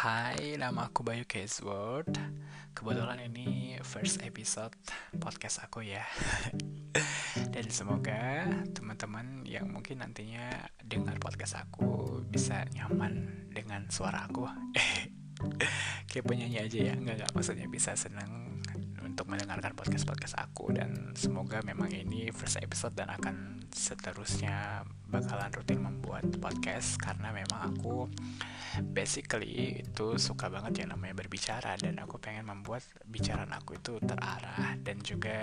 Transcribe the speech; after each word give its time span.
Hai, 0.00 0.56
nama 0.56 0.88
aku 0.88 1.04
Bayu 1.04 1.28
Caseword 1.28 2.16
Kebetulan 2.72 3.20
ini 3.20 3.76
first 3.84 4.24
episode 4.24 4.72
podcast 5.20 5.60
aku 5.60 5.84
ya. 5.84 6.00
Dan 7.52 7.68
semoga 7.68 8.48
teman-teman 8.72 9.44
yang 9.44 9.68
mungkin 9.68 10.00
nantinya 10.00 10.72
dengar 10.80 11.20
podcast 11.20 11.60
aku 11.60 12.16
bisa 12.32 12.64
nyaman 12.72 13.44
dengan 13.52 13.92
suara 13.92 14.24
aku. 14.24 14.48
Kayak 16.08 16.24
penyanyi 16.24 16.64
aja 16.64 16.78
ya, 16.80 16.94
nggak, 16.96 17.16
nggak. 17.20 17.30
Maksudnya 17.36 17.68
bisa 17.68 17.92
seneng 17.92 18.64
untuk 19.04 19.28
mendengarkan 19.28 19.76
podcast-podcast 19.76 20.40
aku. 20.40 20.72
Dan 20.72 21.12
semoga 21.12 21.60
memang 21.60 21.92
ini 21.92 22.32
first 22.32 22.56
episode 22.56 22.96
dan 22.96 23.12
akan 23.12 23.59
seterusnya 23.72 24.84
bakalan 25.10 25.50
rutin 25.50 25.82
membuat 25.82 26.26
podcast 26.38 26.94
Karena 27.02 27.34
memang 27.34 27.74
aku 27.74 28.06
basically 28.78 29.82
itu 29.82 30.14
suka 30.14 30.46
banget 30.46 30.86
yang 30.86 30.94
namanya 30.94 31.18
berbicara 31.18 31.74
dan 31.74 31.98
aku 31.98 32.22
pengen 32.22 32.46
membuat 32.46 32.86
bicaraan 33.10 33.50
aku 33.50 33.74
itu 33.74 33.98
terarah 33.98 34.78
dan 34.78 35.02
juga 35.02 35.38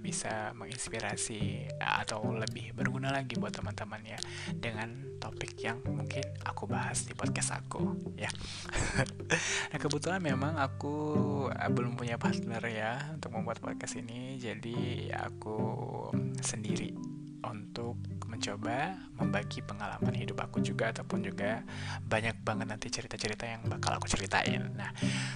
bisa 0.00 0.56
menginspirasi 0.56 1.68
atau 1.76 2.32
lebih 2.32 2.72
berguna 2.72 3.12
lagi 3.12 3.36
buat 3.36 3.52
teman-teman 3.52 4.00
ya 4.16 4.18
dengan 4.56 5.20
topik 5.20 5.60
yang 5.60 5.84
mungkin 5.84 6.24
aku 6.40 6.64
bahas 6.64 7.04
di 7.04 7.12
podcast 7.12 7.52
aku 7.52 8.16
ya. 8.16 8.32
nah 9.70 9.78
kebetulan 9.78 10.24
memang 10.24 10.56
aku 10.56 10.96
eh, 11.52 11.68
belum 11.68 12.00
punya 12.00 12.16
partner 12.16 12.64
ya 12.64 13.12
untuk 13.12 13.36
membuat 13.36 13.60
podcast 13.60 14.00
ini 14.00 14.40
jadi 14.40 15.12
aku 15.12 15.58
sendiri 16.40 17.17
untuk 17.50 17.98
mencoba 18.28 18.94
membagi 19.18 19.64
pengalaman 19.64 20.14
hidup 20.14 20.38
aku 20.44 20.60
juga 20.62 20.92
ataupun 20.94 21.24
juga 21.24 21.64
banyak 22.06 22.44
banget 22.44 22.66
nanti 22.68 22.86
cerita-cerita 22.92 23.48
yang 23.48 23.66
bakal 23.66 23.96
aku 23.96 24.06
ceritain. 24.06 24.72
Nah, 24.76 24.92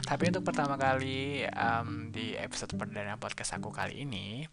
tapi 0.06 0.30
untuk 0.30 0.46
pertama 0.46 0.78
kali 0.78 1.42
um, 1.50 2.12
di 2.14 2.36
episode 2.38 2.76
perdana 2.78 3.18
podcast 3.18 3.58
aku 3.58 3.72
kali 3.74 4.04
ini, 4.06 4.46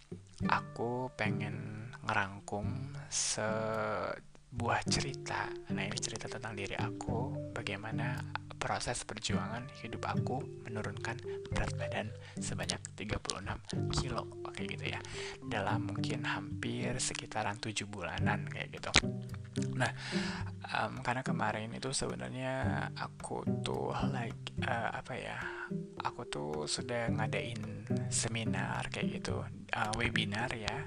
aku 0.49 1.13
pengen 1.13 1.89
ngerangkum 2.07 2.95
sebuah 3.11 4.79
cerita. 4.89 5.51
Nah, 5.75 5.83
ini 5.85 5.97
cerita 5.99 6.25
tentang 6.25 6.57
diri 6.57 6.73
aku, 6.73 7.53
bagaimana 7.53 8.17
proses 8.59 9.07
perjuangan 9.07 9.65
hidup 9.81 10.03
aku 10.05 10.43
menurunkan 10.67 11.15
berat 11.49 11.71
badan 11.79 12.07
sebanyak 12.37 12.79
36 12.99 13.95
kilo 13.97 14.27
kayak 14.51 14.67
gitu 14.75 14.85
ya. 14.91 14.99
Dalam 15.47 15.89
mungkin 15.89 16.27
hampir 16.27 16.99
sekitaran 16.99 17.57
7 17.57 17.87
bulanan 17.87 18.45
kayak 18.51 18.75
gitu. 18.75 18.91
Nah 19.79 19.91
um, 20.75 21.01
karena 21.01 21.23
kemarin 21.23 21.71
itu 21.73 21.89
sebenarnya 21.95 22.87
aku 22.99 23.47
tuh 23.63 23.95
like 24.11 24.53
uh, 24.67 24.91
apa 24.93 25.13
ya 25.15 25.37
aku 26.03 26.21
tuh 26.27 26.51
sudah 26.67 27.09
ngadain 27.11 27.87
seminar 28.11 28.87
kayak 28.91 29.19
gitu 29.19 29.41
uh, 29.73 29.91
webinar 29.97 30.51
ya 30.55 30.85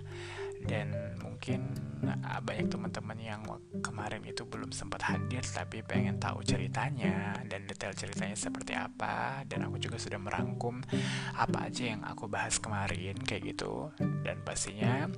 dan 0.67 0.95
mungkin 1.23 1.75
uh, 2.07 2.41
banyak 2.43 2.71
teman-teman 2.71 3.19
yang 3.19 3.43
kemarin 3.83 4.23
itu 4.23 4.47
belum 4.47 4.71
sempat 4.71 5.03
hadir 5.03 5.43
tapi 5.43 5.83
pengen 5.83 6.19
tahu 6.23 6.43
ceritanya 6.47 7.35
dan 7.47 7.67
detail 7.67 7.95
ceritanya 7.95 8.39
seperti 8.39 8.75
apa. 8.79 9.43
Dan 9.47 9.67
aku 9.67 9.79
juga 9.83 9.99
sudah 9.99 10.19
merangkum 10.23 10.83
apa 11.35 11.69
aja 11.71 11.95
yang 11.95 12.03
aku 12.07 12.31
bahas 12.31 12.59
kemarin 12.63 13.19
kayak 13.23 13.55
gitu. 13.55 13.91
Dan 13.99 14.43
pastinya 14.47 15.11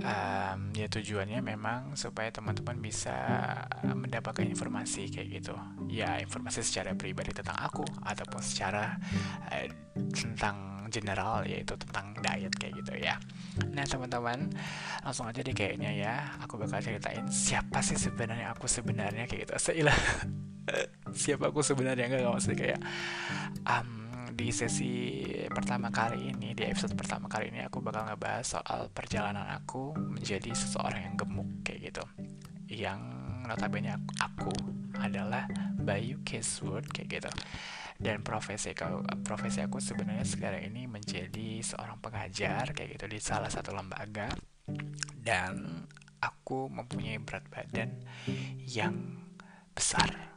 um, 0.00 0.58
ya 0.72 0.86
tujuannya 0.88 1.40
memang 1.44 1.94
supaya 1.94 2.32
teman-teman 2.32 2.80
bisa 2.80 3.14
mendapatkan 3.84 4.44
informasi 4.44 5.12
kayak 5.12 5.28
gitu. 5.42 5.56
Ya 5.92 6.16
informasi 6.20 6.64
secara 6.64 6.96
pribadi 6.96 7.36
tentang 7.36 7.60
aku 7.60 7.84
ataupun 8.04 8.40
secara 8.40 8.96
uh, 9.52 9.68
tentang 10.12 10.83
general 10.94 11.42
yaitu 11.42 11.74
tentang 11.74 12.14
diet 12.22 12.54
kayak 12.54 12.78
gitu 12.78 12.94
ya. 13.02 13.18
Nah 13.74 13.82
teman-teman 13.82 14.54
langsung 15.02 15.26
aja 15.26 15.42
deh 15.42 15.50
kayaknya 15.50 15.90
ya. 15.90 16.14
Aku 16.46 16.54
bakal 16.54 16.78
ceritain 16.78 17.26
siapa 17.26 17.82
sih 17.82 17.98
sebenarnya 17.98 18.54
aku 18.54 18.70
sebenarnya 18.70 19.26
kayak 19.26 19.50
gitu. 19.50 19.54
Seilah. 19.58 19.98
Siapa 21.12 21.52
aku 21.52 21.60
sebenarnya? 21.60 22.08
Enggak 22.08 22.24
maksudnya 22.24 22.56
kayak 22.56 22.80
um, 23.68 24.04
di 24.32 24.48
sesi 24.48 25.22
pertama 25.52 25.92
kali 25.92 26.32
ini 26.32 26.56
di 26.56 26.64
episode 26.66 26.96
pertama 26.96 27.28
kali 27.30 27.52
ini 27.52 27.62
aku 27.68 27.84
bakal 27.84 28.08
ngebahas 28.08 28.58
soal 28.58 28.88
perjalanan 28.90 29.46
aku 29.54 29.92
menjadi 29.94 30.50
seseorang 30.56 31.12
yang 31.12 31.14
gemuk 31.20 31.48
kayak 31.62 31.92
gitu. 31.92 32.04
Yang 32.66 33.23
notabene 33.44 33.94
aku 34.18 34.52
adalah 34.98 35.46
Bayu 35.76 36.24
Caswood 36.24 36.88
kayak 36.90 37.08
gitu. 37.20 37.32
Dan 37.94 38.26
profesi 38.26 38.74
aku 38.74 39.06
profesi 39.22 39.62
aku 39.62 39.78
sebenarnya 39.78 40.26
sekarang 40.26 40.66
ini 40.66 40.90
menjadi 40.90 41.62
seorang 41.62 42.02
pengajar 42.02 42.74
kayak 42.74 42.98
gitu 42.98 43.06
di 43.06 43.18
salah 43.22 43.48
satu 43.52 43.70
lembaga. 43.70 44.32
Dan 45.14 45.84
aku 46.18 46.72
mempunyai 46.72 47.20
berat 47.20 47.46
badan 47.52 48.00
yang 48.64 49.22
besar 49.76 50.33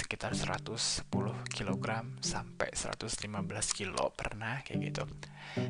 sekitar 0.00 0.32
110 0.32 1.04
kg 1.52 1.86
sampai 2.24 2.72
115 2.72 3.28
kilo 3.76 4.08
pernah 4.16 4.64
kayak 4.64 4.80
gitu. 4.80 5.04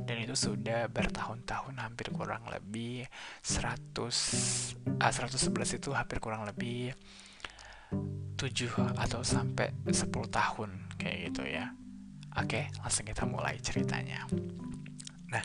Dan 0.06 0.22
itu 0.22 0.38
sudah 0.38 0.86
bertahun-tahun 0.86 1.74
hampir 1.82 2.14
kurang 2.14 2.46
lebih 2.46 3.10
100 3.42 5.02
ah, 5.02 5.10
111 5.10 5.82
itu 5.82 5.90
hampir 5.90 6.22
kurang 6.22 6.46
lebih 6.46 6.94
7 7.90 8.38
atau 8.94 9.20
sampai 9.26 9.74
10 9.82 10.06
tahun 10.30 10.70
kayak 10.94 11.16
gitu 11.32 11.42
ya. 11.50 11.74
Oke 12.38 12.70
langsung 12.78 13.10
kita 13.10 13.26
mulai 13.26 13.58
ceritanya. 13.58 14.30
Nah, 15.30 15.42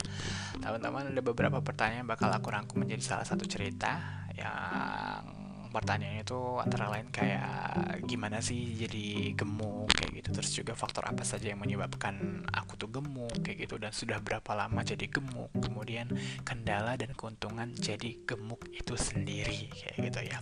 teman-teman 0.58 1.14
ada 1.14 1.22
beberapa 1.22 1.58
pertanyaan 1.62 2.06
bakal 2.06 2.30
aku 2.30 2.50
rangkum 2.50 2.82
menjadi 2.82 3.02
salah 3.02 3.26
satu 3.26 3.46
cerita 3.46 4.26
yang 4.34 5.45
pertanyaannya 5.76 6.24
itu 6.24 6.40
antara 6.56 6.88
lain 6.88 7.12
kayak 7.12 8.00
gimana 8.08 8.40
sih 8.40 8.72
jadi 8.80 9.36
gemuk 9.36 9.92
kayak 9.92 10.24
gitu. 10.24 10.28
Terus 10.40 10.50
juga 10.56 10.72
faktor 10.72 11.04
apa 11.04 11.20
saja 11.20 11.52
yang 11.52 11.60
menyebabkan 11.60 12.48
aku 12.48 12.80
tuh 12.80 12.88
gemuk 12.88 13.44
kayak 13.44 13.68
gitu. 13.68 13.76
Dan 13.76 13.92
sudah 13.92 14.16
berapa 14.24 14.56
lama 14.56 14.80
jadi 14.80 15.04
gemuk? 15.04 15.52
Kemudian 15.60 16.08
kendala 16.48 16.96
dan 16.96 17.12
keuntungan 17.12 17.76
jadi 17.76 18.16
gemuk 18.24 18.64
itu 18.72 18.96
sendiri 18.96 19.68
kayak 19.68 19.96
gitu 20.08 20.20
ya. 20.24 20.38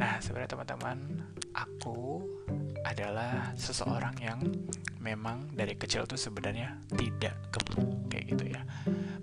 Nah 0.00 0.16
sebenarnya 0.24 0.56
teman-teman 0.56 0.98
aku 1.52 2.24
adalah 2.84 3.56
seseorang 3.56 4.14
yang 4.20 4.40
memang 5.00 5.50
dari 5.52 5.74
kecil 5.74 6.04
tuh 6.04 6.20
sebenarnya 6.20 6.76
tidak 6.92 7.34
gemuk 7.50 8.12
kayak 8.12 8.24
gitu 8.36 8.44
ya. 8.54 8.60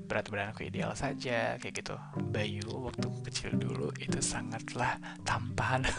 Berat 0.10 0.28
badan 0.28 0.52
aku 0.52 0.68
ideal 0.68 0.92
saja 0.98 1.56
kayak 1.62 1.86
gitu. 1.86 1.96
Bayu 2.34 2.68
waktu 2.90 3.08
kecil 3.30 3.56
dulu 3.56 3.94
itu 4.02 4.20
sangatlah 4.20 4.98
tampan. 5.24 5.86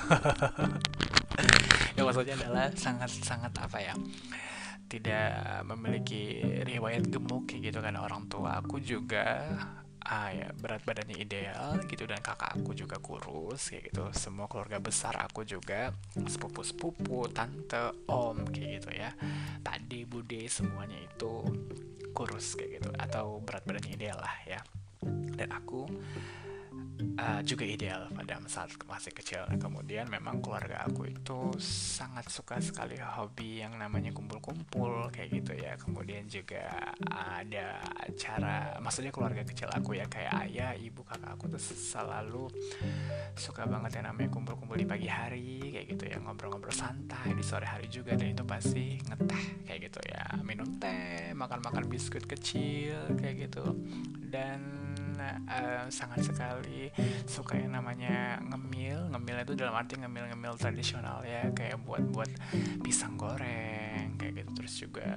Ya 1.97 2.05
maksudnya 2.05 2.37
adalah 2.37 2.69
sangat 2.77 3.09
sangat 3.25 3.53
apa 3.56 3.81
ya 3.81 3.97
tidak 4.93 5.65
memiliki 5.65 6.45
riwayat 6.69 7.09
gemuk 7.09 7.49
kayak 7.49 7.72
gitu 7.72 7.78
kan 7.81 7.97
orang 7.97 8.28
tua 8.28 8.61
aku 8.61 8.77
juga 8.84 9.41
ah 10.03 10.35
ya 10.35 10.51
berat 10.57 10.83
badannya 10.83 11.15
ideal 11.19 11.79
gitu 11.87 12.05
dan 12.11 12.19
kakak 12.19 12.59
aku 12.59 12.75
juga 12.75 12.99
kurus 12.99 13.71
kayak 13.71 13.93
gitu. 13.93 14.05
Semua 14.15 14.51
keluarga 14.51 14.83
besar 14.83 15.15
aku 15.23 15.47
juga 15.47 15.95
sepupu 16.27 16.67
sepupu 16.67 17.31
tante 17.31 17.95
om 18.11 18.43
kayak 18.49 18.83
gitu 18.83 18.91
ya. 18.93 19.11
Tadi 19.63 20.05
bude 20.05 20.43
semuanya 20.51 20.99
itu 20.99 21.47
kurus 22.11 22.59
kayak 22.59 22.83
gitu. 22.83 22.91
Atau 22.99 23.41
berat 23.43 23.63
badannya 23.63 23.95
ideal 23.95 24.19
lah 24.19 24.37
ya. 24.45 24.61
Dan 25.39 25.49
aku 25.55 25.87
uh, 27.19 27.41
juga 27.45 27.65
ideal 27.67 28.09
pada 28.13 28.39
saat 28.47 28.72
masih 28.87 29.13
kecil. 29.13 29.43
Kemudian 29.59 30.09
memang 30.09 30.41
keluarga 30.41 30.84
aku 30.87 31.09
itu 31.09 31.54
sangat 31.63 32.28
suka 32.28 32.59
sekali 32.59 32.99
hobi 32.99 33.63
yang 33.63 33.77
namanya 33.77 34.10
kumpul-kumpul 34.15 35.10
kayak 35.13 35.43
gitu 35.43 35.53
ya. 35.57 35.75
Kemudian 35.78 36.27
juga 36.27 36.93
ada 37.10 37.81
acara, 38.03 38.78
maksudnya 38.81 39.13
keluarga 39.15 39.43
kecil 39.47 39.69
aku 39.71 39.99
ya 39.99 40.07
kayak 40.07 40.33
ayah, 40.49 40.72
ibu, 40.77 41.03
kakak 41.04 41.34
aku 41.34 41.45
tuh 41.53 41.63
selalu 41.63 42.47
suka 43.37 43.65
banget 43.65 44.01
yang 44.01 44.13
namanya 44.13 44.31
kumpul-kumpul 44.33 44.77
di 44.77 44.87
pagi 44.87 45.09
hari 45.09 45.72
kayak 45.72 45.87
gitu 45.97 46.05
ya, 46.09 46.16
ngobrol-ngobrol 46.21 46.75
santai 46.75 47.33
di 47.33 47.45
sore 47.45 47.65
hari 47.65 47.89
juga 47.89 48.15
dan 48.16 48.33
itu 48.33 48.45
pasti 48.45 49.01
ngeteh 49.01 49.45
kayak 49.69 49.81
gitu 49.91 50.01
ya, 50.09 50.25
minum 50.45 50.69
teh, 50.77 51.33
makan-makan 51.33 51.89
biskuit 51.89 52.25
kecil 52.28 52.98
kayak 53.16 53.48
gitu 53.48 53.65
dan 54.33 54.60
uh, 55.48 55.84
sangat 55.89 56.27
sekali 56.27 56.91
suka 57.24 57.59
yang 57.59 57.78
namanya 57.78 58.41
ngemil. 58.45 59.10
Ngemil 59.13 59.36
itu 59.47 59.53
dalam 59.59 59.74
arti 59.77 59.98
ngemil 59.98 60.30
ngemil 60.33 60.54
tradisional 60.59 61.22
ya 61.24 61.48
kayak 61.54 61.80
buat 61.83 62.04
buat 62.13 62.30
pisang 62.83 63.16
goreng 63.16 64.19
kayak 64.21 64.45
gitu. 64.45 64.51
Terus 64.63 64.74
juga 64.78 65.09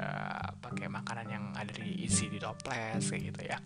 pakai 0.61 0.87
makanan 0.89 1.27
yang 1.29 1.45
ada 1.53 1.73
di 1.75 2.05
isi 2.05 2.31
di 2.31 2.39
toples 2.39 3.03
kayak 3.11 3.23
gitu 3.33 3.41
ya. 3.45 3.57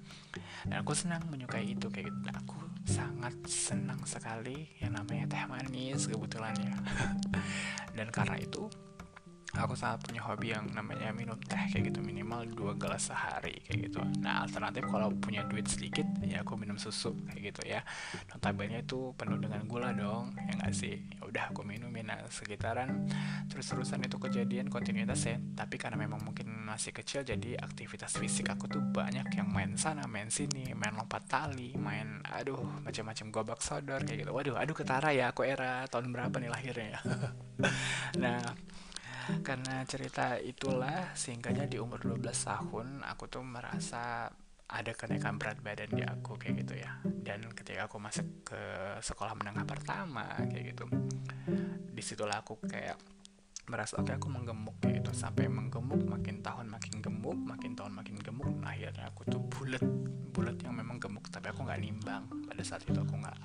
Dan 0.65 0.81
aku 0.81 0.91
senang 0.95 1.23
menyukai 1.29 1.65
itu 1.65 1.87
kayak 1.87 2.09
gitu. 2.09 2.19
Dan 2.25 2.35
aku 2.39 2.57
sangat 2.87 3.35
senang 3.45 4.01
sekali 4.07 4.65
yang 4.81 4.97
namanya 4.97 5.29
teh 5.29 5.43
manis 5.45 6.09
kebetulan 6.09 6.55
ya. 6.57 6.75
Dan 7.97 8.09
karena 8.09 8.39
itu 8.39 8.88
aku 9.57 9.73
sangat 9.73 10.05
punya 10.05 10.21
hobi 10.21 10.53
yang 10.53 10.69
namanya 10.77 11.09
minum 11.09 11.37
teh 11.41 11.57
kayak 11.73 11.89
gitu. 11.89 12.05
Minimal 12.05 12.45
dua 12.53 12.73
gelas 12.77 13.09
sehari 13.09 13.57
kayak 13.65 13.89
gitu. 13.89 14.01
Nah 14.21 14.45
alternatif 14.45 14.85
kalau 14.85 15.09
punya 15.17 15.41
duit 15.49 15.65
sedikit 15.65 16.05
ya 16.21 16.45
aku 16.45 16.53
minum 16.53 16.77
susu 16.77 17.17
kayak 17.33 17.53
gitu 17.53 17.61
ya. 17.65 17.81
Notabene 18.29 18.85
itu 18.85 19.13
penuh 19.17 19.41
dengan 19.41 19.65
gula 19.65 19.89
dong 19.95 20.37
ya 20.37 20.53
nggak 20.61 20.73
sih? 20.75 21.01
Ya 21.17 21.21
udah 21.25 21.43
aku 21.49 21.65
minumin. 21.65 22.05
Nah 22.05 22.21
sekitaran 22.29 23.09
terus 23.49 23.65
terusan 23.65 24.05
itu 24.05 24.21
kejadian 24.21 24.69
kontinuitas 24.69 25.25
ya. 25.25 25.41
Tapi 25.57 25.81
karena 25.81 25.97
memang 25.97 26.21
mungkin 26.21 26.69
masih 26.69 26.93
kecil 26.93 27.25
jadi 27.25 27.57
aktivitas 27.57 28.21
fisik 28.21 28.53
aku 28.53 28.69
tuh 28.69 28.83
banyak. 28.83 29.25
Yang 29.33 29.49
main 29.49 29.71
sana 29.79 30.05
main 30.05 30.29
sini 30.29 30.77
main 30.77 30.93
lompat 30.93 31.25
tali 31.25 31.73
main 31.73 32.21
aduh 32.29 32.85
macam-macam 32.85 33.25
gobak 33.33 33.59
sodor 33.65 34.05
kayak 34.05 34.27
gitu. 34.27 34.31
Waduh 34.31 34.61
aduh 34.61 34.77
ketara 34.77 35.09
ya 35.09 35.33
aku 35.33 35.41
era 35.41 35.89
tahun 35.89 36.13
berapa 36.13 36.37
nih 36.37 36.51
lahirnya 36.53 36.87
ya? 36.93 37.01
Nah 38.19 38.39
karena 39.45 39.85
cerita 39.85 40.35
itulah 40.41 41.13
sehingganya 41.13 41.69
di 41.69 41.77
umur 41.77 42.01
12 42.01 42.21
tahun 42.25 42.87
aku 43.05 43.29
tuh 43.29 43.45
merasa 43.45 44.27
ada 44.69 44.93
kenaikan 44.93 45.41
berat 45.41 45.57
badan 45.65 45.89
di 45.89 46.05
aku 46.05 46.37
kayak 46.37 46.61
gitu 46.61 46.77
ya. 46.77 47.01
Dan 47.01 47.49
ketika 47.57 47.89
aku 47.89 47.97
masuk 47.97 48.45
ke 48.45 48.61
sekolah 49.01 49.33
menengah 49.33 49.65
pertama 49.65 50.37
kayak 50.45 50.77
gitu 50.77 50.85
di 51.89 52.01
situlah 52.05 52.45
aku 52.45 52.61
kayak 52.69 52.95
merasa 53.69 53.97
oke 53.97 54.09
okay, 54.09 54.17
aku 54.21 54.29
menggemuk 54.29 54.77
kayak 54.77 55.01
gitu. 55.01 55.11
Sampai 55.17 55.49
menggemuk 55.49 56.05
makin 56.05 56.45
tahun 56.45 56.69
makin 56.69 57.01
gemuk 57.01 57.37
makin 57.37 57.73
tahun 57.73 57.93
makin 57.97 58.17
gemuk 58.21 58.49
nah, 58.61 58.77
akhirnya 58.77 59.09
aku 59.09 59.25
tuh 59.25 59.41
bulat. 59.41 59.81
Bulat 60.29 60.57
yang 60.61 60.77
memang 60.77 61.01
gemuk 61.01 61.25
tapi 61.33 61.49
aku 61.49 61.65
nggak 61.65 61.81
nimbang. 61.81 62.29
Pada 62.45 62.61
saat 62.61 62.85
itu 62.85 62.97
aku 62.97 63.17
nggak 63.17 63.37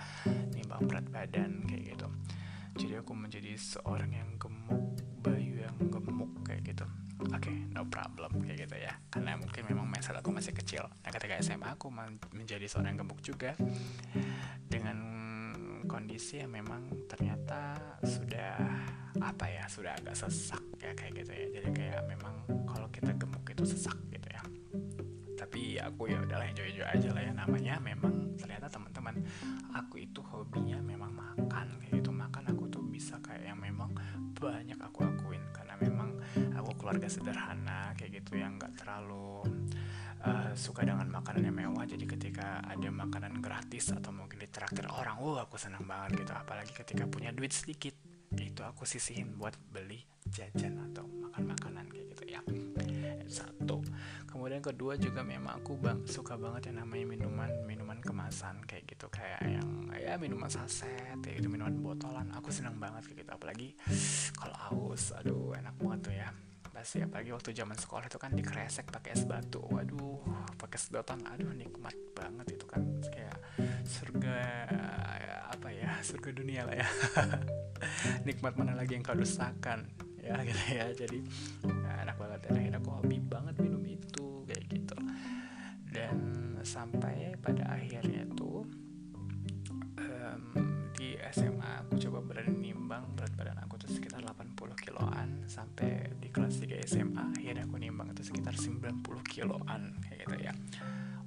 nimbang 0.53 0.81
berat 0.85 1.09
badan 1.09 1.65
kayak 1.65 1.97
gitu. 1.97 2.09
Jadi 2.75 2.95
aku 3.01 3.13
menjadi 3.17 3.57
seorang 3.57 4.13
yang 4.13 4.29
gemuk 4.37 4.94
oke 7.35 7.41
okay, 7.41 7.57
no 7.73 7.87
problem 7.89 8.31
kayak 8.45 8.69
gitu 8.69 8.77
ya. 8.79 8.93
Karena 9.09 9.39
mungkin 9.39 9.63
memang 9.67 9.87
mindset 9.89 10.19
aku 10.19 10.31
masih 10.35 10.53
kecil. 10.53 10.85
Nah 10.87 11.11
ketika 11.11 11.41
SMA 11.41 11.73
aku 11.73 11.89
menjadi 12.35 12.67
seorang 12.69 12.99
gemuk 12.99 13.21
juga. 13.25 13.57
Dengan 14.65 14.99
kondisi 15.85 16.41
yang 16.41 16.51
memang 16.51 17.07
ternyata 17.07 17.77
sudah 18.03 18.57
apa 19.21 19.47
ya 19.47 19.65
sudah 19.69 19.95
agak 19.95 20.17
sesak 20.17 20.63
ya 20.81 20.93
kayak 20.97 21.25
gitu 21.25 21.33
ya. 21.33 21.47
Jadi 21.61 21.69
kayak 21.73 22.03
memang 22.09 22.35
kalau 22.67 22.89
kita 22.91 23.13
gemuk 23.15 23.45
itu 23.49 23.65
sesak 23.65 23.97
gitu 24.11 24.29
ya. 24.29 24.43
Tapi 25.39 25.79
aku 25.79 26.09
ya 26.11 26.19
udahlah 26.23 26.49
enjoy 26.49 26.67
enjoy 26.73 26.89
aja 26.89 27.09
lah 27.15 27.23
ya. 27.23 27.33
Namanya 27.37 27.75
memang 27.79 28.35
ternyata 28.41 28.67
teman-teman 28.67 29.23
aku 29.77 30.03
itu 30.03 30.21
hobinya 30.25 30.81
memang 30.83 31.13
makan 31.15 31.34
keluarga 36.85 37.09
sederhana 37.09 37.97
kayak 37.97 38.21
gitu 38.21 38.37
yang 38.37 38.61
nggak 38.61 38.77
terlalu 38.77 39.41
uh, 40.21 40.53
suka 40.53 40.85
dengan 40.85 41.09
makanan 41.09 41.49
yang 41.49 41.57
mewah. 41.57 41.89
Jadi 41.89 42.05
ketika 42.05 42.61
ada 42.61 42.93
makanan 42.93 43.41
gratis 43.41 43.89
atau 43.89 44.13
mungkin 44.13 44.45
ditraktir 44.45 44.85
orang 44.93 45.17
wow 45.17 45.41
aku 45.49 45.57
senang 45.57 45.89
banget 45.89 46.29
gitu. 46.29 46.37
Apalagi 46.37 46.77
ketika 46.77 47.09
punya 47.09 47.33
duit 47.33 47.57
sedikit 47.57 47.97
itu 48.37 48.61
aku 48.61 48.85
sisihin 48.85 49.33
buat 49.41 49.57
beli 49.73 50.05
jajan 50.29 50.77
atau 50.93 51.09
makan 51.09 51.57
makanan 51.57 51.89
kayak 51.89 52.07
gitu 52.13 52.25
ya. 52.29 52.41
Satu. 53.33 53.81
Kemudian 54.29 54.61
kedua 54.61 55.01
juga 55.01 55.25
memang 55.25 55.65
aku 55.65 55.81
bang 55.81 56.05
suka 56.05 56.37
banget 56.37 56.69
yang 56.69 56.85
namanya 56.85 57.17
minuman 57.17 57.51
minuman 57.65 57.97
kemasan 58.05 58.61
kayak 58.69 58.93
gitu. 58.93 59.09
Kayak 59.09 59.41
yang 59.41 59.89
ya 59.97 60.21
minuman 60.21 60.53
saset 60.53 61.17
kayak 61.25 61.41
gitu 61.41 61.49
minuman 61.49 61.81
botolan. 61.81 62.29
Aku 62.37 62.53
senang 62.53 62.77
banget 62.77 63.09
kayak 63.09 63.25
gitu. 63.25 63.31
Apalagi 63.33 63.69
kalau 64.37 64.57
haus 64.69 65.17
aduh 65.17 65.57
enak 65.57 65.73
banget 65.81 66.01
tuh 66.05 66.13
ya 66.13 66.29
sih 66.83 67.05
apalagi 67.05 67.31
waktu 67.31 67.55
zaman 67.55 67.79
sekolah 67.79 68.11
itu 68.11 68.19
kan 68.19 68.35
dikresek 68.35 68.91
pakai 68.91 69.15
es 69.15 69.23
batu. 69.29 69.63
Waduh 69.63 70.19
pakai 70.59 70.79
sedotan 70.81 71.23
aduh 71.29 71.55
nikmat 71.55 71.95
banget 72.17 72.59
itu 72.59 72.67
kan. 72.67 72.83
Kayak 73.07 73.39
surga 73.87 74.39
ya, 75.21 75.37
apa 75.55 75.69
ya 75.71 75.91
surga 76.03 76.31
dunia 76.35 76.67
lah 76.67 76.77
ya. 76.83 76.89
Nikmat 78.27 78.59
mana 78.59 78.75
lagi 78.75 78.99
yang 78.99 79.05
kau 79.07 79.15
dustakan? 79.15 79.87
Ya 80.19 80.41
gitu 80.49 80.63
ya. 80.75 80.91
Jadi 80.91 81.19
ya, 81.63 81.93
enak 82.09 82.17
banget. 82.19 82.39
Dan 82.49 82.53
akhirnya 82.59 82.81
aku 82.83 82.91
hobi 82.99 83.17
banget 83.23 83.55
minum 83.63 83.85
itu 83.87 84.43
kayak 84.49 84.65
gitu. 84.67 84.97
Dan 85.93 86.17
sampai 86.65 87.39
pada 87.39 87.77
akhirnya 87.77 88.27
tuh 88.35 88.65
um, 90.01 90.43
di 90.97 91.19
SMA 91.31 91.85
aku 91.85 92.01
coba 92.09 92.19
berani 92.25 92.73
nimbang 92.73 93.05
berat 93.15 93.33
badan 93.37 93.59
aku 93.63 93.77
tuh 93.79 93.91
sekitar 93.93 94.25
80 94.25 94.54
90 98.85 99.25
kiloan 99.33 99.97
kayak 100.05 100.29
gitu 100.29 100.37
ya. 100.45 100.53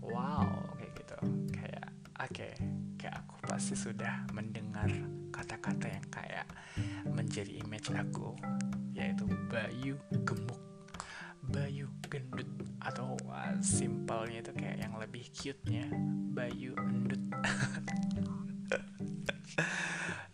Wow 0.05 0.77
kayak 0.77 0.93
gitu. 1.01 1.17
Kayak 1.49 1.87
oke 2.21 2.29
okay, 2.29 2.53
kayak 3.01 3.15
aku 3.25 3.35
pasti 3.49 3.73
sudah 3.73 4.29
mendengar 4.29 4.89
kata-kata 5.33 5.89
yang 5.89 6.05
kayak 6.13 6.47
menjadi 7.09 7.61
image 7.65 7.89
aku 7.89 8.37
yaitu 8.93 9.25
Bayu 9.49 9.97
gemuk. 10.21 10.61
Bayu 11.47 11.87
gendut 12.11 12.49
atau 12.83 13.15
uh, 13.31 13.55
simpelnya 13.63 14.43
itu 14.43 14.51
kayak 14.53 14.77
yang 14.83 14.93
lebih 14.99 15.25
cute-nya 15.33 15.89
Bayu 16.33 16.77
endut. 16.77 17.21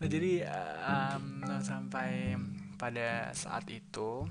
Nah 0.03 0.11
jadi 0.11 0.43
um, 0.83 1.47
sampai 1.63 2.35
pada 2.83 3.31
saat 3.31 3.63
itu 3.71 4.27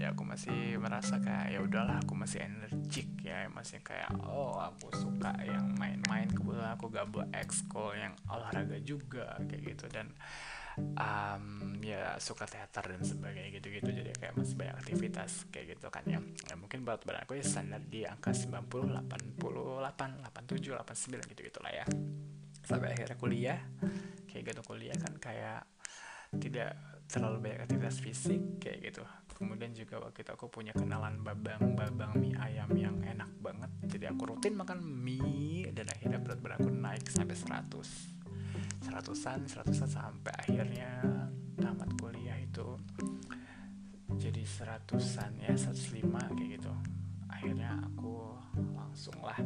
ya 0.00 0.16
aku 0.16 0.24
masih 0.24 0.80
merasa 0.80 1.20
kayak 1.20 1.52
ya 1.52 1.60
udahlah 1.60 2.00
aku 2.00 2.16
masih 2.16 2.40
energik 2.40 3.12
ya 3.20 3.44
masih 3.52 3.84
kayak 3.84 4.08
oh 4.24 4.56
aku 4.56 4.88
suka 4.96 5.36
yang 5.44 5.76
main-main 5.76 6.24
kebetulan 6.32 6.72
aku 6.80 6.88
gabung 6.88 7.28
ekskul 7.36 7.92
yang 7.92 8.16
olahraga 8.32 8.80
juga 8.80 9.36
kayak 9.44 9.76
gitu. 9.76 9.84
Dan 9.92 10.16
um, 10.96 11.76
ya 11.84 12.16
suka 12.16 12.48
teater 12.48 12.88
dan 12.88 13.04
sebagainya 13.04 13.52
gitu-gitu. 13.60 13.92
Jadi 13.92 14.16
kayak 14.16 14.32
masih 14.32 14.56
banyak 14.56 14.80
aktivitas 14.80 15.44
kayak 15.52 15.76
gitu 15.76 15.92
kan 15.92 16.08
ya, 16.08 16.24
ya 16.48 16.56
mungkin 16.56 16.80
berat 16.88 17.04
badan 17.04 17.28
aku 17.28 17.36
ya 17.36 17.44
standar 17.44 17.84
di 17.84 18.08
angka 18.08 18.32
90 18.32 18.96
88 19.12 20.24
87 20.24 20.72
89 20.72 21.32
gitu 21.36 21.40
gitulah 21.52 21.68
ya. 21.68 21.84
Sampai 22.64 22.96
akhirnya 22.96 23.20
kuliah 23.20 23.60
kayak 24.24 24.56
gitu 24.56 24.64
kuliah 24.64 24.96
kan 24.96 25.12
kayak 25.20 25.68
tidak 26.40 26.78
terlalu 27.10 27.50
banyak 27.50 27.66
aktivitas 27.66 27.98
fisik 27.98 28.62
kayak 28.62 28.94
gitu. 28.94 29.02
Kemudian 29.34 29.74
juga 29.74 29.98
waktu 29.98 30.22
itu 30.22 30.30
aku 30.30 30.46
punya 30.46 30.70
kenalan 30.70 31.18
babang 31.26 31.74
babang 31.74 32.14
mie 32.14 32.38
ayam 32.38 32.70
yang 32.78 32.96
enak 33.02 33.30
banget. 33.42 33.70
Jadi 33.90 34.06
aku 34.06 34.30
rutin 34.30 34.54
makan 34.54 34.78
mie 34.78 35.74
dan 35.74 35.90
akhirnya 35.90 36.22
berat 36.22 36.38
badan 36.38 36.56
aku 36.62 36.70
naik 36.70 37.04
sampai 37.10 37.34
100 37.34 38.20
seratusan 38.80 39.44
seratusan 39.44 39.88
sampai 39.90 40.32
akhirnya 40.40 41.04
tamat 41.60 41.90
kuliah 42.00 42.36
itu 42.40 42.80
jadi 44.16 44.42
seratusan 44.44 45.40
ya 45.40 45.52
105 45.56 46.06
kayak 46.10 46.48
gitu. 46.60 46.72
Akhirnya 47.26 47.80
aku 47.80 48.36
langsung 48.76 49.16
lah 49.24 49.38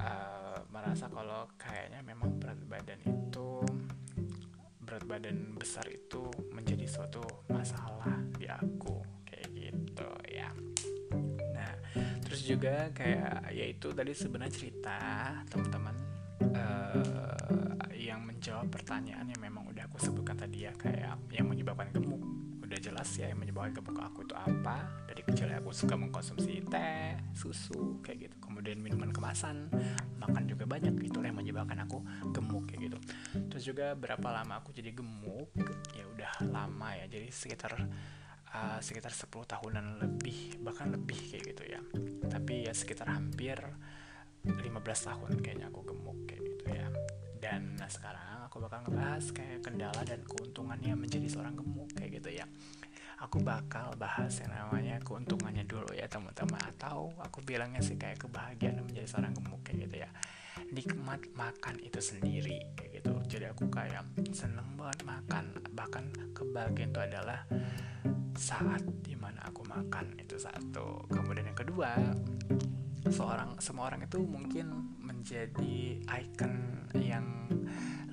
uh, 0.00 0.58
merasa 0.72 1.06
kalau 1.12 1.48
badan 5.04 5.52
besar 5.54 5.84
itu 5.92 6.26
menjadi 6.50 6.88
suatu 6.88 7.22
masalah 7.52 8.24
di 8.36 8.48
aku 8.48 9.00
kayak 9.28 9.48
gitu 9.52 10.08
ya. 10.28 10.50
Nah 11.52 11.72
terus 12.24 12.42
juga 12.48 12.88
kayak 12.90 13.52
yaitu 13.52 13.92
tadi 13.92 14.12
sebenarnya 14.16 14.52
cerita 14.52 14.98
teman-teman 15.52 15.96
uh, 16.56 17.78
yang 17.94 18.24
menjawab 18.24 18.68
pertanyaan 18.72 19.28
yang 19.28 19.40
memang 19.40 19.68
udah 19.70 19.84
aku 19.86 20.00
sebutkan 20.00 20.36
tadi 20.36 20.66
ya 20.66 20.72
kayak 20.74 21.20
yang 21.30 21.46
menyebabkan 21.46 21.92
gemuk. 21.92 22.20
Udah 22.64 22.78
jelas 22.80 23.08
ya 23.20 23.28
yang 23.30 23.38
menyebabkan 23.38 23.76
gemuk 23.76 24.00
aku 24.00 24.24
itu 24.24 24.34
apa 24.34 25.03
kecil 25.34 25.50
aku 25.50 25.74
suka 25.74 25.98
mengkonsumsi 25.98 26.62
teh 26.70 27.18
susu 27.34 27.98
kayak 28.06 28.30
gitu. 28.30 28.36
Kemudian 28.38 28.78
minuman 28.78 29.10
kemasan 29.10 29.66
makan 30.22 30.46
juga 30.46 30.62
banyak. 30.62 30.94
Itulah 31.02 31.34
yang 31.34 31.42
menyebabkan 31.42 31.74
aku 31.82 31.98
gemuk 32.30 32.70
kayak 32.70 32.86
gitu. 32.86 32.98
Terus 33.50 33.62
juga 33.66 33.98
berapa 33.98 34.22
lama 34.30 34.62
aku 34.62 34.70
jadi 34.70 34.94
gemuk? 34.94 35.50
Ya 35.90 36.06
udah 36.06 36.32
lama 36.54 36.94
ya. 36.94 37.10
Jadi 37.10 37.34
sekitar 37.34 37.74
uh, 38.54 38.78
sekitar 38.78 39.10
10 39.10 39.26
tahunan 39.26 40.06
lebih 40.06 40.62
bahkan 40.62 40.94
lebih 40.94 41.18
kayak 41.18 41.42
gitu 41.50 41.66
ya. 41.66 41.82
Tapi 42.30 42.70
ya 42.70 42.72
sekitar 42.72 43.10
hampir 43.10 43.58
15 44.46 44.70
tahun 44.86 45.42
kayaknya 45.42 45.66
aku 45.74 45.82
gemuk 45.82 46.30
kayak 46.30 46.46
gitu 46.46 46.64
ya. 46.70 46.86
Dan 47.42 47.74
nah 47.74 47.90
sekarang 47.90 48.46
aku 48.46 48.62
bakal 48.62 48.86
ngebahas 48.86 49.34
kayak 49.34 49.66
kendala 49.66 49.98
dan 50.06 50.22
keuntungannya 50.22 50.94
menjadi 50.94 51.26
seorang 51.26 51.58
gemuk 51.58 51.90
kayak 51.98 52.22
gitu 52.22 52.38
ya 52.38 52.46
aku 53.24 53.40
bakal 53.40 53.96
bahas 53.96 54.36
yang 54.44 54.52
namanya 54.52 55.00
keuntungannya 55.00 55.64
dulu 55.64 55.88
ya 55.96 56.04
teman-teman. 56.04 56.60
Atau 56.76 57.16
aku 57.16 57.40
bilangnya 57.40 57.80
sih 57.80 57.96
kayak 57.96 58.20
kebahagiaan 58.28 58.84
menjadi 58.84 59.08
seorang 59.08 59.32
gemuk 59.32 59.64
kayak 59.64 59.88
gitu 59.88 59.96
ya. 60.04 60.10
Nikmat 60.70 61.20
makan 61.32 61.80
itu 61.80 61.98
sendiri 62.04 62.60
kayak 62.76 63.00
gitu. 63.00 63.12
Jadi 63.24 63.44
aku 63.48 63.72
kayak 63.72 64.04
seneng 64.36 64.76
banget 64.76 65.00
makan. 65.08 65.44
Bahkan 65.72 66.04
kebahagiaan 66.36 66.92
itu 66.92 67.00
adalah 67.00 67.40
saat 68.36 68.82
di 69.00 69.16
mana 69.16 69.40
aku 69.48 69.64
makan 69.64 70.20
itu 70.20 70.36
satu. 70.36 71.08
Kemudian 71.08 71.48
yang 71.48 71.58
kedua 71.58 71.96
seorang 73.08 73.56
semua 73.60 73.92
orang 73.92 74.04
itu 74.04 74.20
mungkin 74.20 74.96
menjadi 75.00 76.00
icon 76.00 76.54
yang 76.96 77.24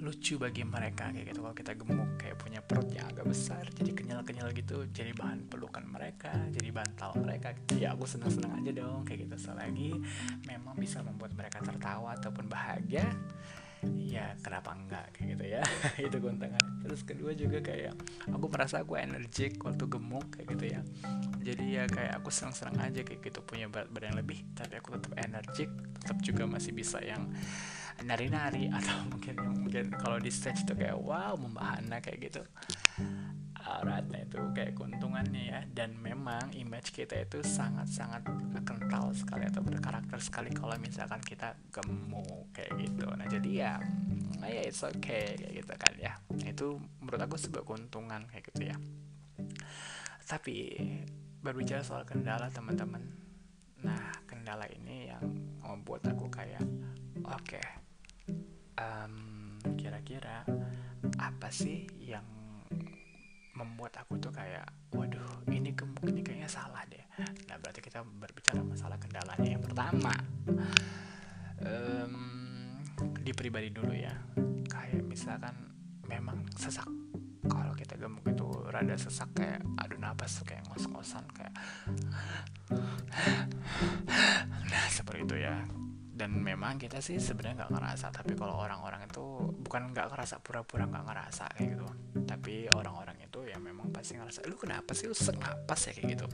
lucu 0.01 0.41
bagi 0.41 0.65
mereka 0.65 1.13
kayak 1.13 1.29
gitu. 1.29 1.39
Kalau 1.45 1.55
kita 1.55 1.71
gemuk 1.77 2.09
kayak 2.17 2.37
punya 2.41 2.59
perut 2.59 2.89
yang 2.89 3.05
agak 3.13 3.29
besar 3.29 3.63
jadi 3.69 3.91
kenyal-kenyal 3.93 4.49
gitu 4.57 4.85
jadi 4.89 5.13
bahan 5.13 5.45
pelukan 5.45 5.85
mereka 5.85 6.33
jadi 6.49 6.69
bantal 6.73 7.13
mereka 7.21 7.53
ya 7.77 7.93
aku 7.93 8.09
senang-senang 8.09 8.61
aja 8.61 8.71
dong 8.73 9.05
kayak 9.05 9.29
gitu. 9.29 9.37
Selagi 9.37 9.93
memang 10.49 10.73
bisa 10.75 11.05
membuat 11.05 11.37
mereka 11.37 11.61
tertawa 11.61 12.17
ataupun 12.17 12.49
bahagia 12.49 13.05
ya 13.97 14.35
kenapa 14.41 14.77
enggak 14.77 15.05
kayak 15.15 15.27
gitu 15.37 15.45
ya. 15.57 15.61
Itu 16.07 16.17
keuntungan 16.21 16.63
terus 16.81 17.01
kedua 17.05 17.31
juga 17.33 17.61
kayak 17.61 17.93
aku 18.29 18.45
merasa 18.49 18.81
aku 18.81 18.97
energik 18.97 19.61
waktu 19.61 19.85
gemuk 19.89 20.25
kayak 20.33 20.47
gitu 20.57 20.65
ya. 20.77 20.81
Jadi 21.41 21.65
ya 21.73 21.83
kayak 21.89 22.21
aku 22.21 22.29
senang-senang 22.29 22.77
aja 22.81 23.01
kayak 23.01 23.21
gitu 23.25 23.39
punya 23.41 23.65
berat 23.71 23.89
badan 23.89 24.17
lebih. 24.17 24.45
Tapi 24.53 24.77
aku 24.77 24.97
tetap 24.97 25.13
energik 25.17 25.69
tetap 26.01 26.17
juga 26.21 26.43
masih 26.45 26.73
bisa 26.73 27.01
yang 27.01 27.29
nari-nari. 28.05 28.69
Atau 28.77 28.95
mungkin 29.09 29.35
mungkin 29.65 29.85
kalau 29.97 30.21
di 30.21 30.29
stage 30.29 30.65
itu 30.67 30.73
kayak 30.77 30.97
wow 30.97 31.33
membahana 31.37 31.97
kayak 32.01 32.31
gitu 32.31 32.43
Ratna 33.61 34.21
itu 34.25 34.39
kayak 34.53 34.73
keuntungannya 34.75 35.43
ya. 35.53 35.59
Dan 35.69 35.97
memang 36.01 36.51
image 36.57 36.91
kita 36.91 37.21
itu 37.21 37.41
sangat-sangat 37.45 38.25
kental 38.65 39.13
sekali 39.13 39.47
atau 39.47 39.61
berkarakter 39.61 40.19
sekali 40.19 40.49
kalau 40.53 40.75
misalkan 40.81 41.21
kita 41.21 41.55
gemuk 41.69 42.49
kayak 42.51 42.73
gitu. 42.81 43.05
Nah 43.13 43.27
jadi 43.29 43.49
ya 43.49 43.73
ya 44.41 44.61
it's 44.65 44.81
okay 44.81 45.37
kayak 45.37 45.53
gitu 45.63 45.73
kan 45.77 45.93
ya. 45.97 46.13
Itu 46.43 46.81
menurut 46.99 47.21
aku 47.21 47.37
sebuah 47.37 47.63
keuntungan 47.63 48.25
kayak 48.27 48.43
gitu 48.53 48.61
ya. 48.73 48.77
Tapi 50.25 50.77
berbicara 51.41 51.81
soal 51.81 52.03
kendala 52.05 52.49
teman-teman. 52.53 53.01
Nah 53.81 54.13
kendala 54.29 54.65
ini 54.69 55.09
yang 55.09 55.25
membuat 55.61 56.05
aku 56.11 56.27
kayak 56.29 56.61
oke 57.23 57.41
okay, 57.47 57.67
um, 58.77 59.57
kira-kira 59.77 60.43
apa 61.17 61.49
sih 61.49 61.85
yang 62.01 62.40
membuat 63.61 63.93
aku 64.01 64.17
tuh 64.17 64.33
kayak 64.33 64.65
waduh 64.97 65.45
ini 65.53 65.69
ini 66.09 66.21
kayaknya 66.25 66.49
salah 66.49 66.81
deh. 66.89 67.01
Nah 67.47 67.57
berarti 67.61 67.79
kita 67.79 68.01
berbicara 68.01 68.65
masalah 68.65 68.97
kendalanya. 68.97 69.45
Yang 69.45 69.63
pertama 69.69 70.13
um, 71.61 72.13
di 73.21 73.31
pribadi 73.37 73.69
dulu 73.69 73.93
ya. 73.93 74.13
Kayak 74.65 75.05
misalkan 75.05 75.55
memang 76.09 76.49
sesak. 76.57 76.89
Kalau 77.41 77.73
kita 77.73 77.97
gemuk 77.97 78.25
itu 78.29 78.45
rada 78.69 78.93
sesak 78.97 79.33
kayak 79.33 79.61
aduh 79.81 79.97
napas 79.97 80.45
kayak 80.45 80.61
ngos-ngosan 80.69 81.25
kayak 81.33 81.53
nah 84.69 84.85
seperti 84.89 85.21
itu 85.25 85.37
ya. 85.41 85.61
Dan 86.21 86.37
memang 86.37 86.77
kita 86.77 87.01
sih 87.01 87.17
sebenarnya 87.17 87.65
nggak 87.65 87.73
ngerasa 87.73 88.13
tapi 88.13 88.37
kalau 88.37 88.61
orang-orang 88.61 89.09
itu 89.09 89.41
bukan 89.65 89.89
nggak 89.89 90.13
ngerasa 90.13 90.37
pura-pura 90.45 90.85
nggak 90.85 91.05
ngerasa 91.09 91.49
kayak 91.57 91.67
gitu. 91.73 91.87
Tapi 92.29 92.69
orang-orang 92.69 93.10
ya 93.51 93.59
memang 93.59 93.91
pasti 93.91 94.15
ngerasa 94.15 94.47
lu 94.47 94.55
kenapa 94.55 94.95
sih? 94.95 95.11
Lu 95.11 95.15
sesak 95.15 95.35
napas 95.35 95.91
ya 95.91 95.91
kayak 95.91 96.15
gitu. 96.15 96.27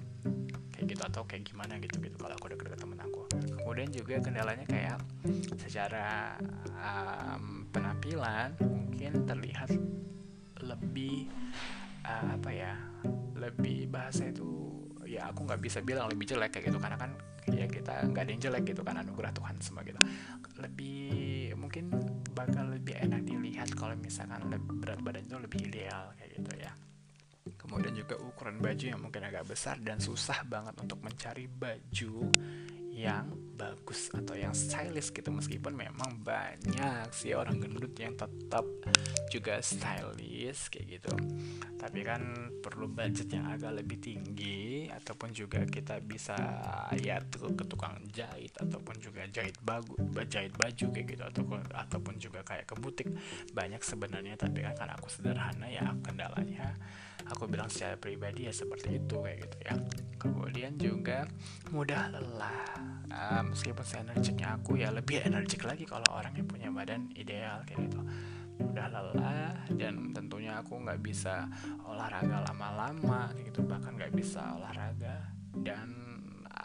Kayak 0.69 0.85
gitu 0.93 1.01
atau 1.09 1.21
kayak 1.25 1.43
gimana 1.49 1.81
gitu 1.81 1.97
gitu. 1.97 2.15
Kalau 2.21 2.35
aku 2.37 2.53
deket-deket 2.53 2.79
temen 2.79 2.99
aku. 3.01 3.21
Kemudian 3.57 3.89
juga 3.89 4.21
kendalanya 4.21 4.65
kayak 4.69 5.01
secara 5.57 6.37
um, 6.77 7.65
penampilan 7.73 8.53
mungkin 8.61 9.25
terlihat 9.25 9.73
lebih 10.61 11.25
uh, 12.05 12.37
apa 12.37 12.49
ya 12.53 12.73
lebih 13.37 13.89
bahasa 13.89 14.29
itu 14.29 14.77
ya 15.07 15.29
aku 15.31 15.47
nggak 15.47 15.61
bisa 15.61 15.81
bilang 15.81 16.05
lebih 16.05 16.29
jelek 16.29 16.53
kayak 16.53 16.69
gitu. 16.69 16.77
Karena 16.77 17.01
kan 17.01 17.17
ya 17.49 17.65
kita 17.65 18.13
nggak 18.13 18.21
ada 18.21 18.31
yang 18.31 18.41
jelek 18.45 18.63
gitu 18.69 18.81
kan 18.85 19.01
anugerah 19.01 19.33
Tuhan 19.33 19.57
semua 19.65 19.81
gitu. 19.81 19.97
Lebih 20.61 21.57
mungkin 21.57 21.89
bakal 22.37 22.69
lebih 22.69 22.93
enak 23.01 23.25
dilihat 23.25 23.73
kalau 23.73 23.97
misalkan 23.97 24.45
berat 24.77 25.01
badan 25.01 25.25
itu 25.25 25.37
lebih 25.41 25.59
ideal 25.65 26.13
kayak 26.21 26.37
gitu 26.37 26.53
ya 26.61 26.69
kemudian 27.67 27.93
juga 27.93 28.15
ukuran 28.17 28.57
baju 28.63 28.85
yang 28.87 28.99
mungkin 29.03 29.27
agak 29.27 29.45
besar 29.45 29.77
dan 29.83 29.99
susah 29.99 30.41
banget 30.47 30.73
untuk 30.79 31.03
mencari 31.03 31.45
baju 31.51 32.31
yang 32.97 33.29
bagus 33.53 34.09
atau 34.09 34.33
yang 34.33 34.57
stylish 34.57 35.13
gitu. 35.13 35.29
Meskipun 35.29 35.77
memang 35.77 36.17
banyak 36.25 37.13
sih 37.13 37.37
orang 37.37 37.61
gendut 37.61 37.93
yang 37.93 38.17
tetap 38.17 38.65
juga 39.29 39.61
stylish 39.61 40.73
kayak 40.73 40.97
gitu. 40.97 41.13
Tapi 41.77 42.01
kan 42.01 42.49
perlu 42.57 42.89
budget 42.89 43.29
yang 43.29 43.53
agak 43.53 43.85
lebih 43.85 44.01
tinggi 44.01 44.89
ataupun 44.89 45.29
juga 45.29 45.61
kita 45.69 46.01
bisa 46.01 46.33
ya 46.97 47.21
ke 47.29 47.63
tukang 47.69 48.01
jahit 48.09 48.57
ataupun 48.57 48.97
juga 48.97 49.29
jahit 49.29 49.61
bagus 49.61 50.01
jahit 50.25 50.57
baju 50.57 50.85
kayak 50.89 51.07
gitu 51.13 51.23
ataupun 51.23 51.61
ataupun 51.69 52.17
juga 52.17 52.41
kayak 52.41 52.65
ke 52.65 52.75
butik. 52.81 53.13
Banyak 53.53 53.85
sebenarnya 53.85 54.41
tapi 54.41 54.65
kan 54.65 54.73
karena 54.73 54.97
aku 54.97 55.05
sederhana 55.13 55.69
ya 55.69 55.93
kendalanya 56.01 56.73
aku 57.31 57.47
bilang 57.47 57.67
secara 57.67 57.99
pribadi 57.99 58.47
ya 58.47 58.53
seperti 58.53 58.99
itu 58.99 59.15
kayak 59.19 59.37
gitu 59.47 59.57
ya. 59.63 59.73
Kemudian 60.17 60.71
juga 60.79 61.27
mudah 61.69 62.09
lelah. 62.11 62.73
Uh, 63.07 63.43
meskipun 63.47 63.85
energiknya 64.03 64.59
aku 64.59 64.77
ya 64.77 64.91
lebih 64.91 65.23
energik 65.23 65.63
lagi 65.63 65.87
kalau 65.87 66.05
orang 66.11 66.35
yang 66.35 66.47
punya 66.47 66.67
badan 66.71 67.07
ideal 67.15 67.63
kayak 67.63 67.87
gitu. 67.87 68.01
Mudah 68.57 68.87
lelah 68.89 69.53
dan 69.77 70.11
tentunya 70.11 70.57
aku 70.59 70.81
nggak 70.81 70.99
bisa 70.99 71.45
olahraga 71.85 72.43
lama-lama 72.51 73.31
gitu. 73.45 73.63
Bahkan 73.63 73.91
nggak 73.95 74.13
bisa 74.17 74.57
olahraga 74.57 75.31
dan 75.61 76.16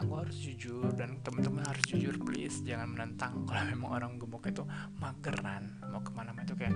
aku 0.03 0.19
harus 0.19 0.35
jujur 0.35 0.91
dan 0.99 1.15
teman-teman 1.23 1.63
harus 1.63 1.85
jujur 1.87 2.19
please. 2.19 2.59
Jangan 2.67 2.91
menentang 2.91 3.47
kalau 3.47 3.63
memang 3.71 3.91
orang 3.95 4.13
gemuk 4.19 4.43
itu 4.51 4.67
mageran. 4.99 5.79
Mau 5.87 6.03
ke 6.03 6.11
mana-mana 6.11 6.43
itu 6.43 6.59
kayak 6.59 6.75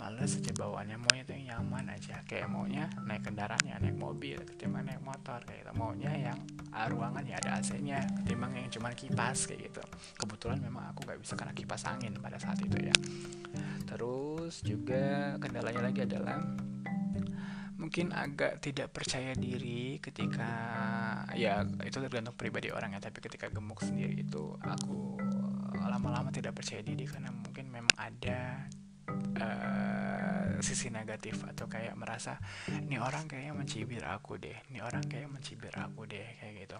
males 0.00 0.32
aja 0.40 0.52
bawaannya. 0.56 0.96
Maunya 0.96 1.22
itu 1.28 1.32
yang 1.36 1.44
nyaman 1.52 1.92
aja. 1.92 2.16
Kayak 2.24 2.48
maunya 2.48 2.88
naik 3.04 3.28
kendaraannya 3.28 3.76
naik 3.76 3.96
mobil 4.00 4.40
ketimbang 4.48 4.88
naik 4.88 5.04
motor 5.04 5.44
kayak 5.44 5.68
gitu. 5.68 5.72
Maunya 5.76 6.32
yang 6.32 6.38
ruangan 6.72 7.22
ya 7.28 7.36
ada 7.44 7.60
AC-nya 7.60 8.00
ketimbang 8.24 8.56
yang 8.56 8.72
cuma 8.72 8.88
kipas 8.96 9.44
kayak 9.44 9.68
gitu. 9.68 9.82
Kebetulan 10.16 10.58
memang 10.64 10.96
aku 10.96 11.04
nggak 11.04 11.20
bisa 11.20 11.36
karena 11.36 11.52
kipas 11.52 11.84
angin 11.84 12.16
pada 12.16 12.40
saat 12.40 12.56
itu 12.64 12.88
ya. 12.88 12.94
Terus 13.84 14.64
juga 14.64 15.36
kendalanya 15.36 15.92
lagi 15.92 16.08
adalah 16.08 16.40
mungkin 17.82 18.14
agak 18.14 18.62
tidak 18.62 18.94
percaya 18.94 19.34
diri 19.34 19.98
ketika 19.98 20.50
ya 21.34 21.66
itu 21.82 21.98
tergantung 21.98 22.38
pribadi 22.38 22.70
orang 22.70 22.94
ya 22.94 23.02
tapi 23.02 23.18
ketika 23.18 23.50
gemuk 23.50 23.82
sendiri 23.82 24.22
itu 24.22 24.54
aku 24.62 25.18
lama-lama 25.82 26.30
tidak 26.30 26.54
percaya 26.54 26.78
diri 26.78 27.02
karena 27.10 27.34
mungkin 27.34 27.74
memang 27.74 27.90
ada 27.98 28.70
uh, 29.34 30.62
sisi 30.62 30.94
negatif 30.94 31.42
atau 31.42 31.66
kayak 31.66 31.98
merasa 31.98 32.38
ini 32.70 33.02
orang 33.02 33.26
kayaknya 33.26 33.58
mencibir 33.58 34.06
aku 34.06 34.38
deh 34.38 34.54
ini 34.70 34.78
orang 34.78 35.02
kayak 35.10 35.26
mencibir 35.26 35.74
aku 35.74 36.06
deh 36.06 36.38
kayak 36.38 36.54
gitu. 36.64 36.78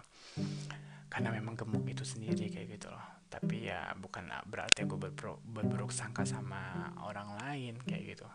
Karena 1.11 1.29
memang 1.29 1.53
gemuk 1.53 1.85
itu 1.85 2.01
sendiri 2.01 2.49
kayak 2.49 2.79
gitu 2.79 2.89
loh. 2.89 3.21
Tapi 3.29 3.69
ya 3.69 3.93
bukan 3.93 4.33
berarti 4.49 4.87
aku 4.87 4.97
berburuk, 4.97 5.45
berburuk 5.45 5.91
sangka 5.93 6.25
sama 6.25 6.89
orang 7.05 7.37
lain 7.37 7.77
kayak 7.85 8.17
gitu 8.17 8.25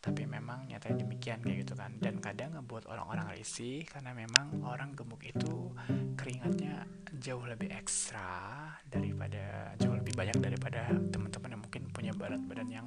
tapi 0.00 0.28
memang 0.28 0.68
nyatanya 0.68 1.02
demikian 1.02 1.42
kayak 1.42 1.66
gitu 1.66 1.74
kan. 1.74 1.96
Dan 1.98 2.20
kadang 2.22 2.54
ngebuat 2.56 2.86
orang-orang 2.86 3.36
risih 3.36 3.82
karena 3.88 4.12
memang 4.12 4.62
orang 4.62 4.94
gemuk 4.94 5.22
itu 5.24 5.72
keringatnya 6.14 6.86
jauh 7.16 7.44
lebih 7.44 7.72
ekstra 7.72 8.70
daripada 8.86 9.72
jauh 9.80 9.96
lebih 9.96 10.12
banyak 10.14 10.36
daripada 10.38 10.92
teman-teman 11.10 11.56
yang 11.56 11.62
mungkin 11.62 11.82
punya 11.90 12.12
berat 12.14 12.42
badan 12.44 12.68
yang 12.68 12.86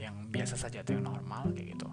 yang 0.00 0.26
biasa 0.30 0.58
saja 0.58 0.82
atau 0.82 0.98
yang 0.98 1.06
normal 1.06 1.50
kayak 1.54 1.76
gitu. 1.76 1.90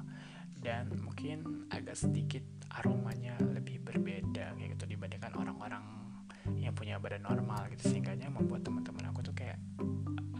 Dan 0.63 0.95
mungkin 1.03 1.67
agak 1.67 1.99
sedikit 1.99 2.43
aromanya 2.71 3.35
lebih 3.41 3.83
berbeda 3.83 4.55
kayak 4.55 4.79
gitu 4.79 4.95
dibandingkan 4.95 5.35
orang-orang 5.35 5.83
yang 6.59 6.71
punya 6.71 6.99
badan 6.99 7.27
normal 7.27 7.67
gitu. 7.75 7.91
Sehingga 7.91 8.15
membuat 8.31 8.63
teman-teman 8.63 9.11
aku 9.11 9.19
tuh 9.23 9.35
kayak 9.35 9.59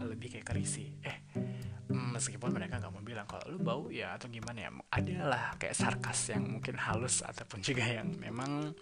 lebih 0.04 0.36
kayak 0.36 0.46
kerisi 0.46 1.00
eh 1.00 1.23
meskipun 1.92 2.48
mereka 2.56 2.80
nggak 2.80 2.92
mau 2.92 3.04
bilang 3.04 3.28
kalau 3.28 3.44
lu 3.52 3.58
bau 3.60 3.82
ya 3.92 4.16
atau 4.16 4.32
gimana 4.32 4.66
ya 4.66 4.70
adalah 4.88 5.52
kayak 5.60 5.76
sarkas 5.76 6.32
yang 6.32 6.56
mungkin 6.56 6.80
halus 6.80 7.20
ataupun 7.20 7.60
juga 7.66 7.84
yang 7.84 8.08
memang 8.16 8.72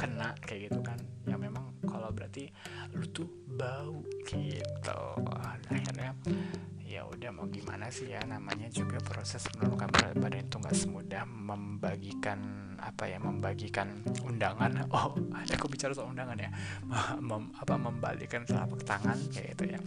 kena 0.00 0.32
kayak 0.40 0.72
gitu 0.72 0.80
kan. 0.80 0.98
Yang 1.28 1.40
memang 1.50 1.64
kalau 1.84 2.08
berarti 2.08 2.48
lu 2.96 3.04
tuh 3.12 3.28
bau 3.52 4.00
gitu. 4.24 5.02
Akhirnya 5.68 6.16
ya 6.82 7.08
udah 7.08 7.30
mau 7.32 7.48
gimana 7.48 7.88
sih 7.88 8.12
ya 8.12 8.20
namanya 8.28 8.68
juga 8.68 9.00
proses 9.00 9.48
menurunkan 9.56 9.88
berat 9.88 10.16
badan 10.20 10.44
itu 10.44 10.56
nggak 10.60 10.76
semudah 10.76 11.24
membagikan 11.24 12.38
apa 12.76 13.08
ya 13.08 13.20
membagikan 13.20 14.02
undangan. 14.24 14.72
Oh 14.92 15.12
ada 15.36 15.52
aku 15.56 15.68
bicara 15.68 15.92
soal 15.92 16.12
undangan 16.12 16.36
ya. 16.40 16.48
Mem, 17.28 17.52
apa 17.60 17.74
membalikan 17.76 18.44
telapak 18.48 18.80
tangan 18.88 19.20
kayak 19.28 19.56
gitu 19.56 19.64
ya. 19.76 19.80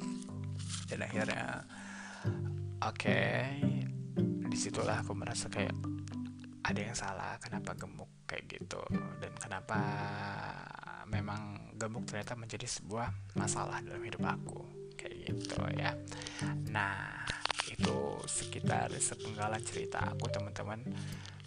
Dan 0.85 1.01
akhirnya 1.01 1.65
oke 2.81 2.95
okay, 2.95 3.59
di 4.45 4.57
situlah 4.57 5.03
aku 5.03 5.11
merasa 5.17 5.51
kayak 5.51 5.75
ada 6.65 6.79
yang 6.81 6.97
salah 6.97 7.37
kenapa 7.37 7.77
gemuk 7.77 8.25
kayak 8.25 8.49
gitu. 8.49 8.81
Dan 9.21 9.33
kenapa 9.37 9.79
memang 11.05 11.73
gemuk 11.77 12.09
ternyata 12.09 12.33
menjadi 12.33 12.65
sebuah 12.65 13.37
masalah 13.37 13.83
dalam 13.85 14.01
hidup 14.01 14.25
aku 14.25 14.65
kayak 14.97 15.29
gitu 15.29 15.61
ya. 15.77 15.93
Nah 16.73 17.21
itu 17.69 18.17
sekitar 18.25 18.89
sepenggalan 18.97 19.61
cerita 19.61 20.01
aku 20.01 20.25
teman-teman. 20.33 20.81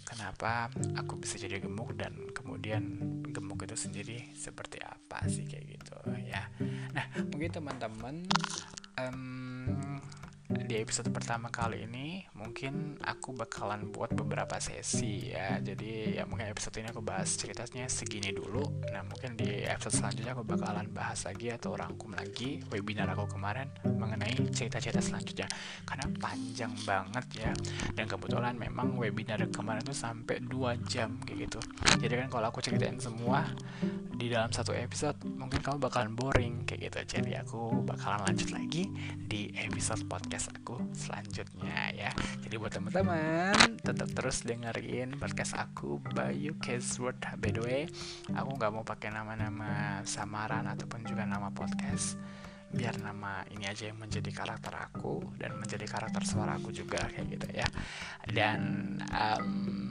Kenapa 0.07 0.73
aku 0.97 1.21
bisa 1.21 1.37
jadi 1.37 1.61
gemuk 1.61 1.93
dan 1.93 2.33
kemudian 2.33 2.97
gemuk 3.29 3.61
itu 3.61 3.77
sendiri 3.77 4.33
seperti 4.33 4.81
apa 4.81 5.21
sih 5.29 5.45
kayak 5.45 5.77
gitu 5.77 5.97
ya. 6.25 6.49
Nah 6.95 7.05
mungkin 7.29 7.51
teman-teman 7.53 8.25
di 10.69 10.77
episode 10.77 11.09
pertama 11.09 11.49
kali 11.49 11.81
ini 11.81 12.28
mungkin 12.39 12.95
aku 13.03 13.35
bakalan 13.35 13.91
buat 13.91 14.15
beberapa 14.15 14.55
sesi 14.63 15.35
ya. 15.35 15.59
Jadi 15.59 16.15
ya 16.15 16.23
mungkin 16.23 16.47
episode 16.47 16.79
ini 16.79 16.87
aku 16.87 17.03
bahas 17.03 17.35
ceritanya 17.35 17.91
segini 17.91 18.31
dulu. 18.31 18.63
Nah 18.95 19.03
mungkin 19.03 19.35
di 19.35 19.67
episode 19.67 19.99
selanjutnya 19.99 20.31
aku 20.31 20.47
bakalan 20.47 20.87
bahas 20.95 21.27
lagi 21.27 21.51
atau 21.51 21.75
rangkum 21.75 22.15
lagi 22.15 22.63
webinar 22.71 23.11
aku 23.11 23.35
kemarin 23.35 23.67
mengenai 23.83 24.39
cerita-cerita 24.55 25.03
selanjutnya. 25.03 25.51
Karena 25.83 26.07
panjang 26.15 26.73
banget 26.87 27.25
ya. 27.35 27.51
Dan 27.91 28.07
kebetulan 28.07 28.55
memang 28.55 28.95
webinar 28.95 29.43
kemarin 29.51 29.83
itu 29.83 29.91
sampai 29.91 30.39
2 30.39 30.79
jam 30.87 31.19
kayak 31.27 31.51
gitu. 31.51 31.59
Jadi 31.99 32.13
kan 32.25 32.27
kalau 32.31 32.47
aku 32.47 32.63
ceritain 32.63 32.95
semua 32.95 33.43
di 34.19 34.27
dalam 34.27 34.51
satu 34.51 34.75
episode 34.75 35.15
mungkin 35.35 35.59
kamu 35.63 35.79
bakalan 35.79 36.15
boring 36.15 36.63
kayak 36.63 36.91
gitu. 36.91 37.19
Jadi 37.19 37.35
aku 37.35 37.83
bakalan 37.83 38.23
lanjut 38.31 38.55
lagi 38.55 38.87
di 39.15 39.51
episode 39.59 40.03
podcast 40.07 40.51
aku 40.55 40.79
selanjutnya 40.91 41.91
ya 41.95 42.11
jadi 42.45 42.55
buat 42.57 42.73
teman-teman 42.73 43.77
tetap 43.81 44.09
terus 44.13 44.41
dengerin 44.45 45.17
podcast 45.17 45.57
aku 45.57 46.01
Bayu 46.13 46.57
Casword 46.61 47.19
by 47.37 47.51
the 47.53 47.61
way 47.61 47.81
aku 48.33 48.49
nggak 48.55 48.71
mau 48.73 48.85
pakai 48.85 49.09
nama-nama 49.13 50.01
samaran 50.05 50.65
ataupun 50.69 51.05
juga 51.05 51.25
nama 51.25 51.49
podcast. 51.51 52.17
Biar 52.69 53.01
nama 53.01 53.41
ini 53.49 53.65
aja 53.65 53.89
yang 53.89 53.97
menjadi 53.97 54.29
karakter 54.29 54.69
aku 54.77 55.25
dan 55.41 55.57
menjadi 55.57 55.89
karakter 55.89 56.21
suara 56.21 56.53
aku 56.53 56.69
juga 56.69 57.01
kayak 57.09 57.25
gitu 57.33 57.47
ya. 57.49 57.65
Dan 58.29 58.61
um, 59.09 59.89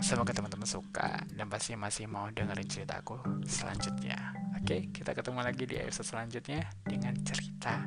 Semoga 0.00 0.32
teman-teman 0.32 0.64
suka 0.64 1.28
dan 1.36 1.52
pasti 1.52 1.76
masih 1.76 2.08
mau 2.08 2.24
dengerin 2.32 2.64
ceritaku 2.64 3.20
selanjutnya. 3.44 4.32
Oke, 4.56 4.88
kita 4.96 5.12
ketemu 5.12 5.44
lagi 5.44 5.68
di 5.68 5.76
episode 5.76 6.08
selanjutnya 6.08 6.64
dengan 6.88 7.12
cerita 7.20 7.84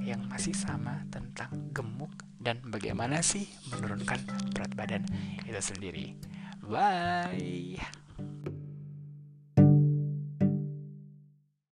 yang 0.00 0.24
masih 0.24 0.56
sama 0.56 1.04
tentang 1.12 1.68
gemuk 1.76 2.29
dan 2.40 2.58
bagaimana 2.64 3.20
sih 3.20 3.44
menurunkan 3.68 4.24
berat 4.56 4.72
badan 4.72 5.04
itu 5.44 5.60
sendiri. 5.60 6.16
Bye. 6.64 7.76